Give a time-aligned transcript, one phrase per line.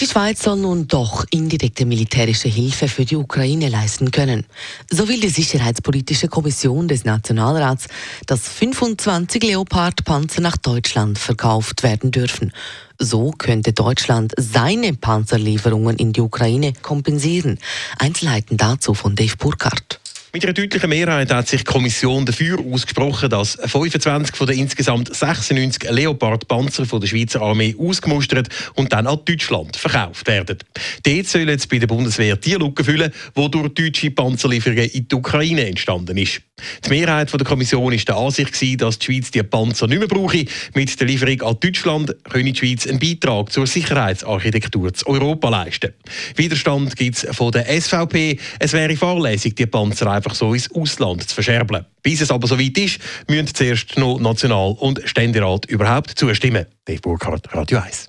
[0.00, 4.46] Die Schweiz soll nun doch indirekte militärische Hilfe für die Ukraine leisten können.
[4.88, 7.88] So will die Sicherheitspolitische Kommission des Nationalrats,
[8.24, 12.52] dass 25 Leopard-Panzer nach Deutschland verkauft werden dürfen.
[13.00, 17.58] So könnte Deutschland seine Panzerlieferungen in die Ukraine kompensieren.
[17.98, 19.98] Einzelheiten dazu von Dave Burkhardt.
[20.30, 25.14] Mit einer deutlichen Mehrheit hat sich die Kommission dafür ausgesprochen, dass 25 von den insgesamt
[25.16, 30.58] 96 Leopard-Panzer der Schweizer Armee ausgemustert und dann an Deutschland verkauft werden.
[31.02, 35.14] Dort sollen jetzt bei der Bundeswehr die Lücke füllen, die durch deutsche Panzerlieferungen in die
[35.14, 36.42] Ukraine entstanden ist.
[36.84, 40.44] Die Mehrheit der Kommission ist der Ansicht, dass die Schweiz die Panzer nicht mehr brauche.
[40.74, 45.94] Mit der Lieferung an Deutschland könne die Schweiz einen Beitrag zur Sicherheitsarchitektur zu Europa leisten.
[46.36, 48.38] Widerstand gibt es von der SVP.
[48.58, 51.86] Es wäre fahrlässig, die Panzer einfach so ins Ausland zu verscherbeln.
[52.02, 56.66] Bis es aber soweit ist, müssen zuerst noch National- und Ständerat überhaupt zustimmen.
[56.84, 58.08] Dave Burkhardt, Radio 1.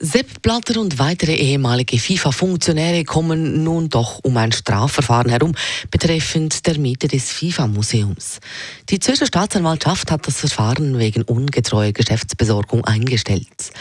[0.00, 5.56] Sepp Blatter und weitere ehemalige FIFA-Funktionäre kommen nun doch um ein Strafverfahren herum
[5.90, 8.38] betreffend der Miete des FIFA-Museums.
[8.90, 13.72] Die Zürcher Staatsanwaltschaft hat das Verfahren wegen ungetreuer Geschäftsbesorgung eingestellt.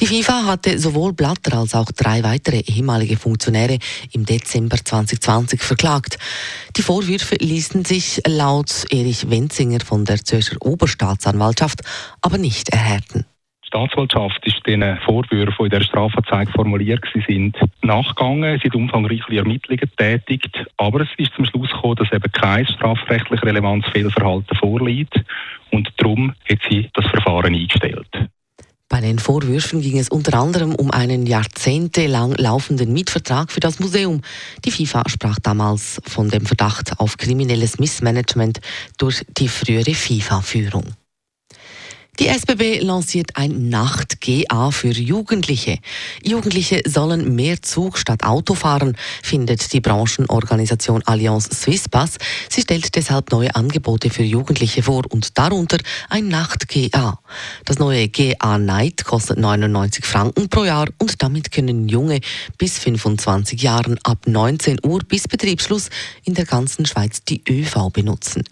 [0.00, 3.78] Die FIFA hatte sowohl Blatter als auch drei weitere ehemalige Funktionäre
[4.12, 6.18] im Dezember 2020 verklagt.
[6.76, 11.80] Die Vorwürfe ließen sich laut Erich Wenzinger von der Zürcher Oberstaatsanwaltschaft
[12.22, 13.26] aber nicht erhärten.
[13.64, 18.60] Die Staatsanwaltschaft ist den Vorwürfen, die in der Strafanzeige formuliert sind, nachgegangen.
[18.62, 23.42] Sie hat umfangreiche Ermittlungen getätigt, aber es ist zum Schluss gekommen, dass eben kein strafrechtlich
[23.42, 25.20] relevantes Fehlverhalten vorliegt
[25.70, 28.07] und darum hat sie das Verfahren eingestellt.
[28.98, 34.22] Bei den Vorwürfen ging es unter anderem um einen jahrzehntelang laufenden Mietvertrag für das Museum.
[34.64, 38.58] Die FIFA sprach damals von dem Verdacht auf kriminelles Missmanagement
[38.96, 40.82] durch die frühere FIFA-Führung.
[42.18, 45.78] Die SBB lanciert ein Nacht-GA für Jugendliche.
[46.20, 52.18] Jugendliche sollen mehr Zug statt Auto fahren, findet die Branchenorganisation Allianz Swisspass.
[52.48, 55.78] Sie stellt deshalb neue Angebote für Jugendliche vor und darunter
[56.08, 57.20] ein Nacht-GA.
[57.64, 62.18] Das neue GA Night kostet 99 Franken pro Jahr und damit können Junge
[62.58, 65.88] bis 25 Jahren ab 19 Uhr bis Betriebsschluss
[66.24, 68.42] in der ganzen Schweiz die ÖV benutzen.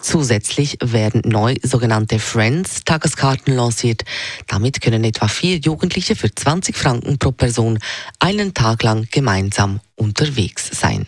[0.00, 4.04] Zusätzlich werden neu sogenannte Friends Tages Tageskarten lanciert.
[4.46, 7.78] Damit können etwa vier Jugendliche für 20 Franken pro Person
[8.18, 11.06] einen Tag lang gemeinsam unterwegs sein.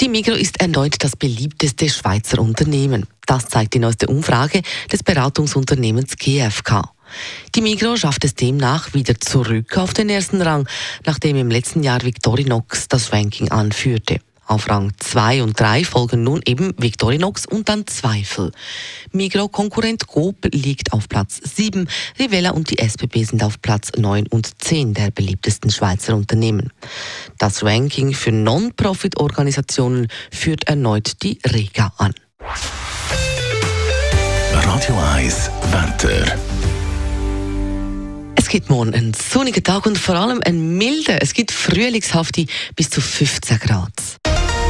[0.00, 3.06] Die Migro ist erneut das beliebteste Schweizer Unternehmen.
[3.26, 6.92] Das zeigt die neueste Umfrage des Beratungsunternehmens GfK.
[7.54, 10.68] Die Migro schafft es demnach wieder zurück auf den ersten Rang,
[11.04, 14.20] nachdem im letzten Jahr Victorinox das Ranking anführte.
[14.48, 18.50] Auf Rang 2 und 3 folgen nun eben Victorinox und dann Zweifel.
[19.12, 21.86] Migro-Konkurrent Coop liegt auf Platz 7,
[22.18, 26.72] Rivella und die SBB sind auf Platz 9 und 10 der beliebtesten Schweizer Unternehmen.
[27.36, 32.14] Das Ranking für Non-Profit-Organisationen führt erneut die Rega an.
[34.54, 36.38] Radio 1 Wetter.
[38.34, 41.18] Es gibt morgen einen sonnigen Tag und vor allem einen milden.
[41.20, 43.92] Es gibt frühlingshafte bis zu 15 Grad.